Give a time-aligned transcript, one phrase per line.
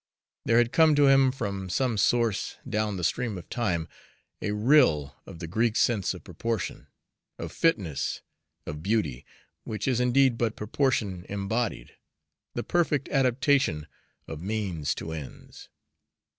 [0.45, 3.87] There had come to him from some source, down the stream of time,
[4.41, 6.87] a rill of the Greek sense of proportion,
[7.37, 8.23] of fitness,
[8.65, 9.27] of beauty,
[9.63, 11.91] which is indeed but proportion embodied,
[12.55, 13.85] the perfect adaptation
[14.27, 15.69] of means to ends.